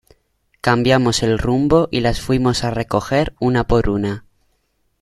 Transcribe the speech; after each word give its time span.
cambiamos 0.61 1.21
el 1.21 1.37
rumbo 1.37 1.87
y 1.91 1.99
las 1.99 2.21
fuimos 2.21 2.63
a 2.63 2.71
recoger 2.71 3.35
una 3.39 3.65
por 3.67 3.87
una 3.87 4.25